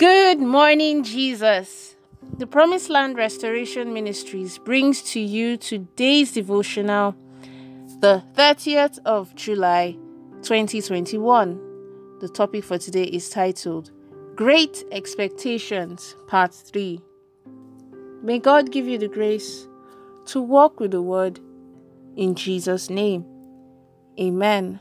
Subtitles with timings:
[0.00, 1.94] Good morning, Jesus.
[2.38, 7.14] The Promised Land Restoration Ministries brings to you today's devotional,
[7.98, 9.98] the 30th of July,
[10.40, 12.18] 2021.
[12.18, 13.90] The topic for today is titled
[14.36, 16.98] Great Expectations, Part 3.
[18.22, 19.68] May God give you the grace
[20.28, 21.40] to walk with the Word
[22.16, 23.26] in Jesus' name.
[24.18, 24.80] Amen.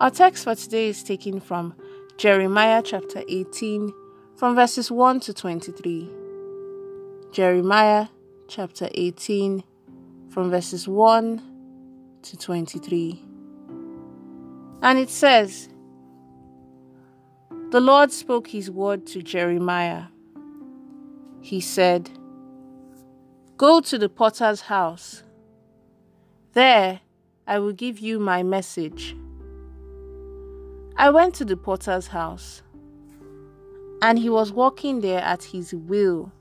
[0.00, 1.76] Our text for today is taken from
[2.18, 3.94] Jeremiah chapter 18,
[4.34, 6.10] from verses 1 to 23.
[7.30, 8.08] Jeremiah
[8.48, 9.62] chapter 18,
[10.28, 11.40] from verses 1
[12.22, 13.22] to 23.
[14.82, 15.68] And it says,
[17.70, 20.06] The Lord spoke his word to Jeremiah.
[21.40, 22.10] He said,
[23.56, 25.22] Go to the potter's house.
[26.54, 26.98] There
[27.46, 29.14] I will give you my message.
[30.98, 32.60] I went to the potter's house,
[34.02, 36.32] and he was working there at his will.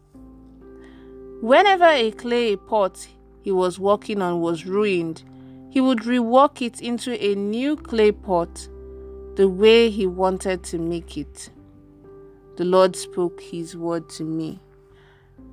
[1.42, 3.08] Whenever a clay pot
[3.44, 5.24] he was working on was ruined,
[5.70, 8.68] he would rework it into a new clay pot
[9.36, 11.52] the way he wanted to make it.
[12.56, 14.60] The Lord spoke his word to me.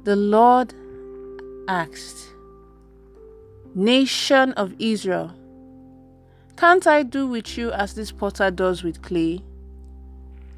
[0.05, 0.72] The Lord
[1.69, 2.30] asked,
[3.75, 5.30] Nation of Israel,
[6.56, 9.42] can't I do with you as this potter does with clay?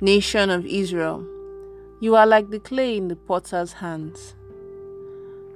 [0.00, 1.27] Nation of Israel,
[2.00, 4.34] you are like the clay in the potter's hands.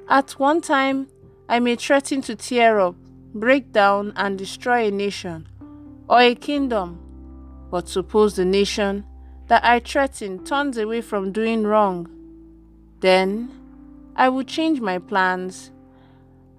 [0.09, 1.09] At one time,
[1.49, 2.95] I may threaten to tear up,
[3.35, 5.47] break down, and destroy a nation
[6.09, 6.99] or a kingdom.
[7.71, 9.05] But suppose the nation
[9.49, 12.09] that I threaten turns away from doing wrong,
[13.01, 13.51] then
[14.17, 15.71] I will change my plans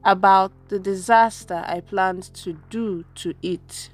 [0.03, 3.89] about the disaster I planned to do to it.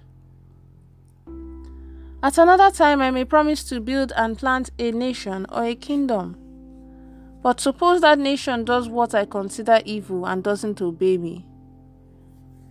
[2.23, 6.37] At another time, I may promise to build and plant a nation or a kingdom.
[7.43, 11.45] But suppose that nation does what I consider evil and doesn't obey me.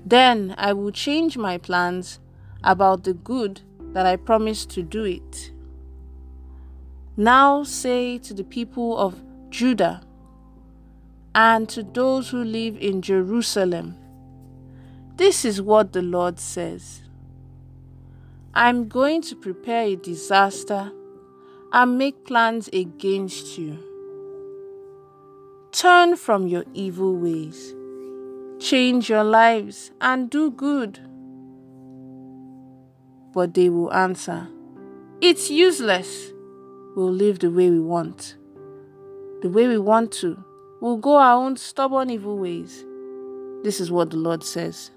[0.05, 2.19] Then I will change my plans
[2.65, 3.61] about the good
[3.93, 5.53] that I promised to do it.
[7.17, 10.03] Now say to the people of Judah
[11.37, 13.95] and to those who live in Jerusalem.
[15.17, 17.03] This is what the Lord says
[18.55, 20.91] I'm going to prepare a disaster
[21.73, 23.79] and make plans against you.
[25.73, 27.75] Turn from your evil ways,
[28.59, 31.01] change your lives, and do good.
[33.35, 34.49] But they will answer,
[35.21, 36.33] It's useless.
[36.97, 38.37] We'll live the way we want,
[39.43, 40.43] the way we want to
[40.81, 42.85] We'll go our own stubborn evil ways.
[43.63, 44.91] This is what the Lord says.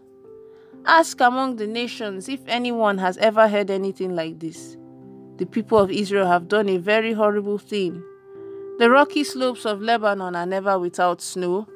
[0.86, 4.78] Ask among the nations if anyone has ever heard anything like this.
[5.38, 8.04] The people of Israel have done a very horrible thing.
[8.78, 11.68] The rocky slopes of Lebanon are never without snow.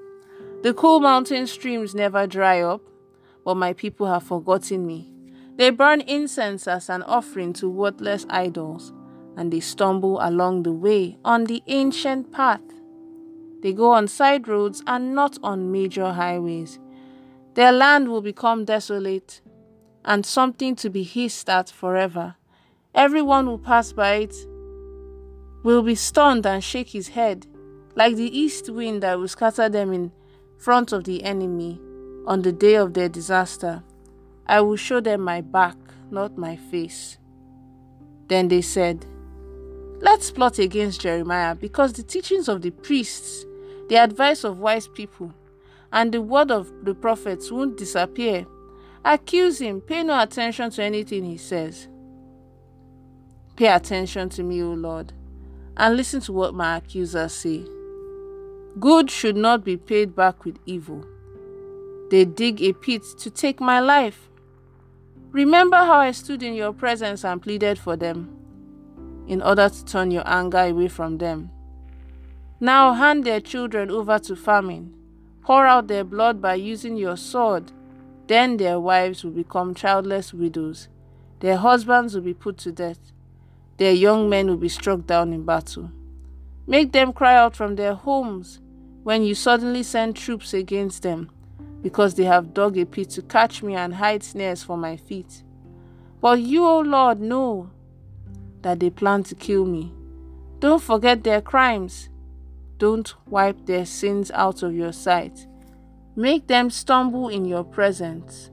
[0.63, 2.81] The cool mountain streams never dry up,
[3.45, 5.09] but my people have forgotten me.
[5.55, 8.91] They burn incense as an offering to worthless idols,
[9.37, 12.61] and they stumble along the way on the ancient path.
[13.63, 16.79] They go on side roads and not on major highways.
[17.53, 19.39] Their land will become desolate
[20.03, 22.35] and something to be hissed at forever.
[22.93, 24.35] Everyone who pass by it
[25.63, 27.47] will be stunned and shake his head,
[27.95, 30.11] like the east wind that will scatter them in
[30.57, 31.79] front of the enemy
[32.27, 33.81] on the day of their disaster.
[34.45, 35.77] I will show them my back,
[36.11, 37.17] not my face.
[38.27, 39.05] Then they said,
[40.01, 43.45] Let's plot against Jeremiah because the teachings of the priests
[43.93, 45.31] the advice of wise people
[45.91, 48.43] and the word of the prophets won't disappear.
[49.05, 51.87] Accuse him, pay no attention to anything he says.
[53.55, 55.13] Pay attention to me, O Lord,
[55.77, 57.67] and listen to what my accusers say.
[58.79, 61.05] Good should not be paid back with evil.
[62.09, 64.27] They dig a pit to take my life.
[65.29, 68.35] Remember how I stood in your presence and pleaded for them,
[69.27, 71.51] in order to turn your anger away from them.
[72.63, 74.93] Now hand their children over to famine,
[75.41, 77.73] pour out their blood by using your sword.
[78.27, 80.87] Then their wives will become childless widows,
[81.41, 83.11] their husbands will be put to death,
[83.75, 85.91] their young men will be struck down in battle.
[86.65, 88.61] Make them cry out from their homes
[89.03, 91.31] when you suddenly send troops against them,
[91.81, 95.43] because they have dug a pit to catch me and hide snares for my feet.
[96.21, 97.71] But you, O Lord, know
[98.61, 99.91] that they plan to kill me.
[100.61, 102.07] Don't forget their crimes
[102.83, 105.47] don't wipe their sins out of your sight.
[106.17, 108.51] Make them stumble in your presence.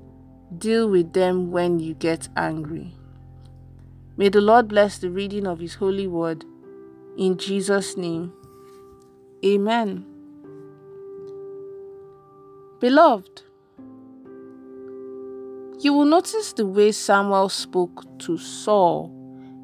[0.56, 2.94] Deal with them when you get angry.
[4.16, 6.44] May the Lord bless the reading of His holy word
[7.16, 8.32] In Jesus' name,
[9.44, 10.06] Amen.
[12.78, 13.42] Beloved,
[15.80, 19.10] you will notice the way Samuel spoke to Saul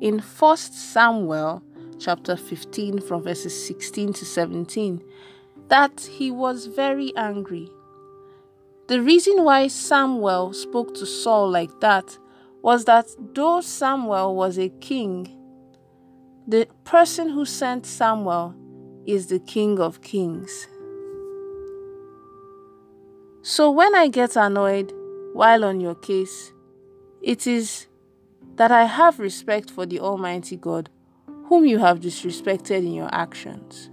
[0.01, 1.63] in 1 Samuel
[1.99, 5.03] chapter 15 from verses 16 to 17
[5.69, 7.69] that he was very angry.
[8.89, 12.17] The reason why Samuel spoke to Saul like that
[12.63, 15.33] was that though Samuel was a king,
[16.47, 18.55] the person who sent Samuel
[19.07, 20.69] is the King of Kings.
[23.43, 24.93] So when I get annoyed
[25.33, 26.53] while on your case,
[27.23, 27.87] it is
[28.57, 30.91] that I have respect for the Almighty God,
[31.49, 33.91] whom you have disrespected in your actions.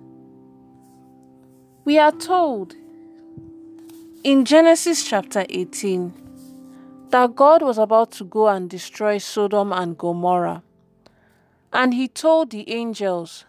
[1.85, 2.75] We are told
[4.23, 6.13] in Genesis chapter 18
[7.09, 10.63] that God was about to go and destroy Sodom and Gomorrah.
[11.71, 13.45] And he told the angels,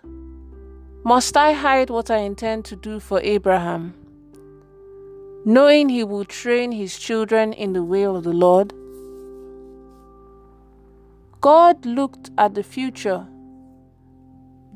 [1.04, 3.94] Must I hide what I intend to do for Abraham,
[5.46, 8.74] knowing he will train his children in the way of the Lord?
[11.40, 13.26] God looked at the future,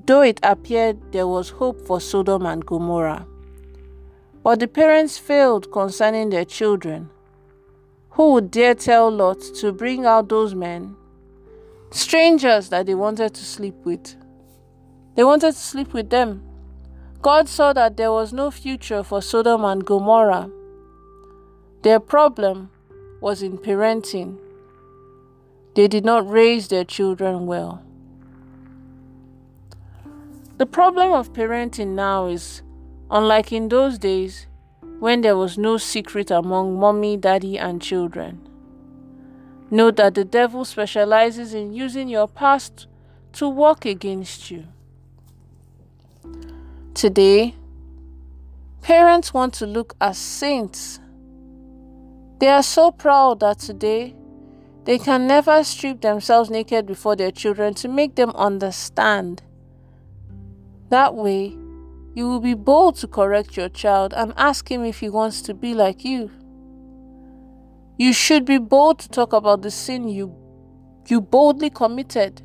[0.08, 3.26] though it appeared there was hope for Sodom and Gomorrah.
[4.43, 7.10] But the parents failed concerning their children.
[8.12, 10.96] Who would dare tell Lot to bring out those men,
[11.90, 14.16] strangers that they wanted to sleep with?
[15.14, 16.43] They wanted to sleep with them.
[17.20, 20.50] God saw that there was no future for Sodom and Gomorrah.
[21.82, 22.70] Their problem
[23.20, 24.38] was in parenting.
[25.75, 27.82] They did not raise their children well.
[30.58, 32.62] The problem of parenting now is
[33.10, 34.46] Unlike in those days,
[34.99, 38.46] when there was no secret among mommy, daddy, and children.
[39.70, 42.87] Note that the devil specializes in using your past
[43.32, 44.64] to work against you.
[46.93, 47.55] Today,
[48.82, 51.00] parents want to look as saints.
[52.40, 54.14] They are so proud that today
[54.84, 59.43] they can never strip themselves naked before their children to make them understand.
[60.90, 61.56] That way,
[62.14, 65.55] you will be bold to correct your child and ask him if he wants to
[65.55, 66.31] be like you.
[67.99, 70.35] You should be bold to talk about the sin you,
[71.06, 72.43] you boldly committed.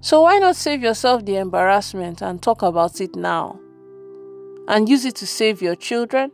[0.00, 3.58] So why not save yourself the embarrassment and talk about it now?
[4.68, 6.32] And use it to save your children?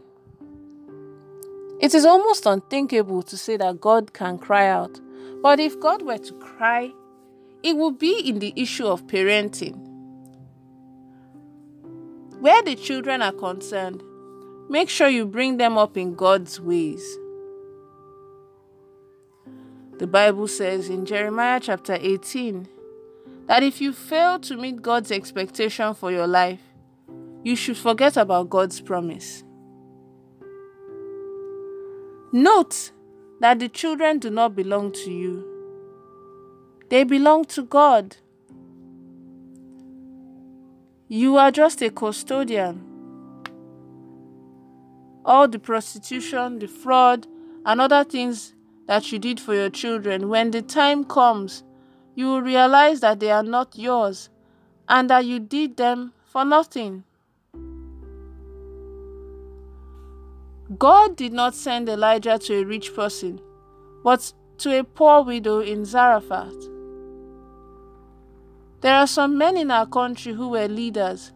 [1.81, 5.01] It is almost unthinkable to say that God can cry out.
[5.43, 6.93] But if God were to cry,
[7.63, 9.86] it would be in the issue of parenting.
[12.47, 14.05] Where the children are concerned,
[14.69, 17.05] make sure you bring them up in God's ways.
[19.99, 22.69] The Bible says in Jeremiah chapter 18
[23.49, 26.61] that if you fail to meet God's expectation for your life,
[27.43, 29.43] you should forget about God's promise.
[32.31, 32.93] Note
[33.41, 35.45] that the children do not belong to you,
[36.91, 38.19] they belong to God.
[41.09, 42.85] You are just a custodian.
[45.25, 47.29] All the prostitution, the fraud,
[47.65, 48.55] and other things
[48.89, 51.63] that you did for your children, when the time comes,
[52.17, 54.31] you will realize that they are not yours
[54.89, 57.05] and that you did them for nothing.
[60.77, 63.41] God did not send Elijah to a rich person,
[64.03, 66.76] but to a poor widow in Zarephath.
[68.81, 71.33] There are some men in our country who were leaders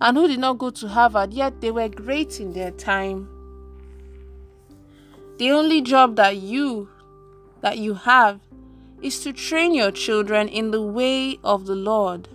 [0.00, 3.28] and who did not go to Harvard, yet they were great in their time.
[5.38, 6.88] The only job that you
[7.60, 8.40] that you have
[9.02, 12.28] is to train your children in the way of the Lord.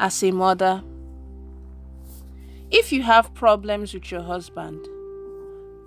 [0.00, 0.82] As a mother,
[2.70, 4.88] if you have problems with your husband,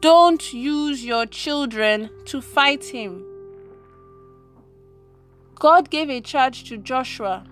[0.02, 3.26] don't use your children to fight him.
[5.56, 7.46] God gave a charge to Joshua,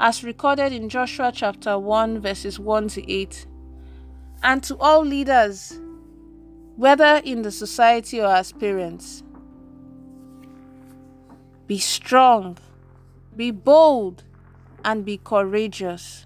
[0.00, 3.46] as recorded in Joshua chapter 1, verses 1 to 8,
[4.42, 5.78] and to all leaders,
[6.76, 9.22] whether in the society or as parents.
[11.66, 12.56] Be strong,
[13.36, 14.24] be bold,
[14.82, 16.24] and be courageous.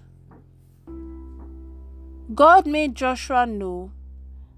[2.33, 3.91] God made Joshua know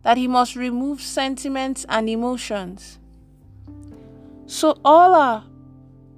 [0.04, 3.00] that he must remove sentiments and emotions.
[4.46, 5.44] So all our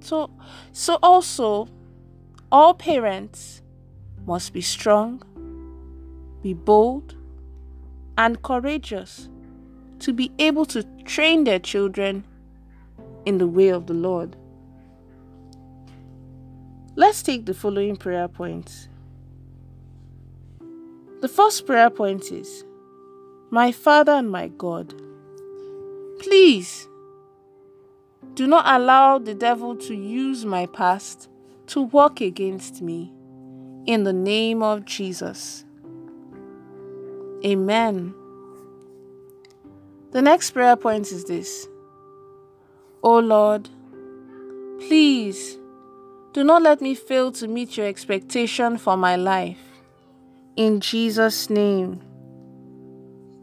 [0.00, 0.30] so,
[0.72, 1.68] so also,
[2.50, 3.62] all parents
[4.26, 5.22] must be strong,
[6.42, 7.14] be bold,
[8.16, 9.28] and courageous
[10.00, 12.24] to be able to train their children
[13.26, 14.36] in the way of the Lord.
[16.96, 18.88] Let's take the following prayer points.
[21.20, 22.64] The first prayer point is
[23.50, 24.94] My Father and my God,
[26.18, 26.87] please
[28.34, 31.28] do not allow the devil to use my past
[31.68, 33.12] to work against me.
[33.86, 35.64] In the name of Jesus.
[37.44, 38.14] Amen.
[40.10, 41.68] The next prayer point is this
[43.02, 43.68] O Lord,
[44.80, 45.56] please
[46.32, 49.58] do not let me fail to meet your expectation for my life.
[50.56, 52.00] In Jesus' name.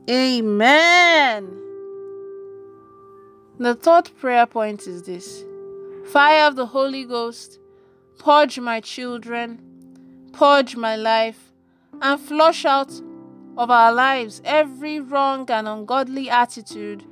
[0.10, 1.65] Amen.
[3.58, 5.46] The third prayer point is this
[6.12, 7.58] Fire of the Holy Ghost,
[8.20, 9.62] purge my children,
[10.34, 11.54] purge my life,
[12.02, 12.92] and flush out
[13.58, 17.06] of our lives every wrong and ungodly attitude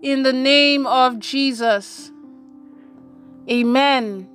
[0.00, 2.12] in the name of Jesus.
[3.50, 4.28] Amen.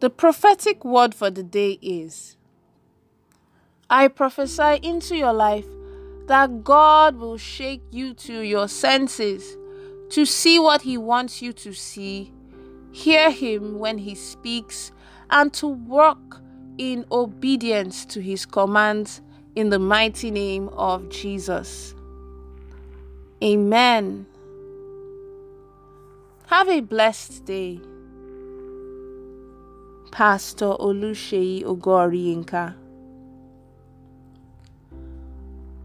[0.00, 2.36] The prophetic word for the day is
[3.88, 5.66] I prophesy into your life
[6.26, 9.56] that God will shake you to your senses
[10.10, 12.32] to see what He wants you to see,
[12.92, 14.92] hear Him when He speaks,
[15.30, 16.40] and to work
[16.78, 19.20] in obedience to His commands
[19.54, 21.94] in the mighty name of Jesus.
[23.42, 24.26] Amen.
[26.46, 27.80] Have a blessed day.
[30.12, 32.74] Pastor Oluseyi Ogoriinka.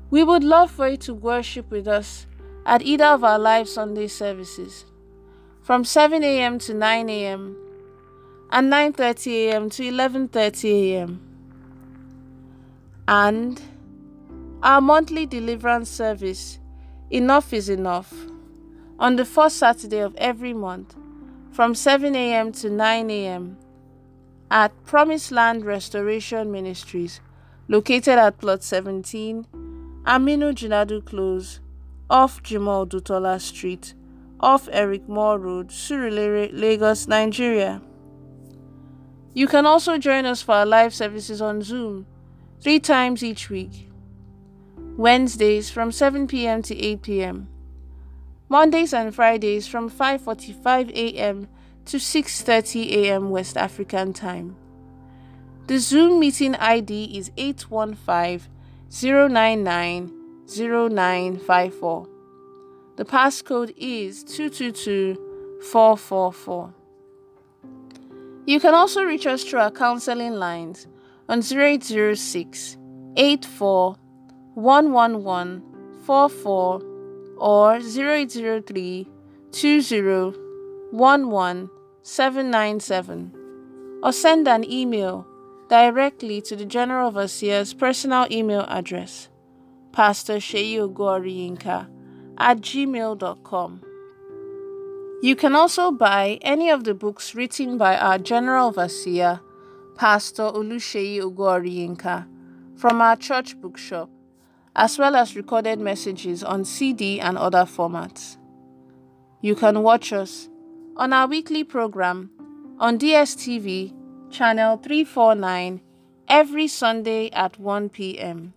[0.10, 2.28] We would love for you to worship with us
[2.66, 4.86] at either of our live Sunday services
[5.62, 6.60] from 7 a.m.
[6.60, 7.58] to 9 a.m.
[8.52, 9.70] and 9:30 a.m.
[9.70, 11.20] to 11:30 a.m.
[13.08, 13.62] and
[14.64, 16.60] our monthly deliverance service
[17.12, 18.14] Enough is enough
[18.98, 20.96] on the first Saturday of every month
[21.52, 22.54] from 7 a.m.
[22.54, 23.58] to 9 a.m.
[24.50, 27.20] at Promised Land Restoration Ministries
[27.68, 29.46] located at plot 17
[30.06, 31.60] Aminu Jinadu Close
[32.12, 33.94] off Jimoh Odutola Street,
[34.42, 37.82] off Eric Moore Road, Surulere, Lagos, Nigeria.
[39.34, 42.06] You can also join us for our live services on Zoom
[42.60, 43.88] three times each week.
[44.98, 46.62] Wednesdays from 7 p.m.
[46.64, 47.48] to 8 p.m.
[48.50, 51.48] Mondays and Fridays from 5:45 a.m.
[51.86, 53.30] to 6:30 a.m.
[53.30, 54.58] West African Time.
[55.68, 58.50] The Zoom meeting ID is 815
[58.92, 60.21] 099
[60.58, 62.08] 0954.
[62.98, 66.74] The passcode is 222444.
[68.46, 70.88] You can also reach us through our counseling lines
[71.30, 72.78] on 0806
[73.16, 73.96] 84
[74.56, 75.64] 111
[76.06, 76.82] 44
[77.38, 79.08] or 0803
[79.52, 81.70] 20
[82.04, 85.26] 797 or send an email
[85.70, 89.30] directly to the General Overseer's personal email address
[89.92, 90.78] Pastor Sheyi
[92.38, 93.82] at gmail.com.
[95.22, 99.40] You can also buy any of the books written by our General Overseer,
[99.96, 102.28] Pastor Oluseyi Ogoriyinka,
[102.76, 104.10] from our church bookshop,
[104.76, 108.38] as well as recorded messages on CD and other formats.
[109.42, 110.50] You can watch us
[110.98, 112.32] on our weekly program
[112.80, 113.94] on DSTV,
[114.32, 115.82] channel 349,
[116.28, 118.54] every Sunday at 1 p.m.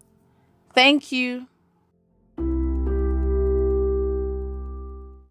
[0.74, 1.46] Thank you.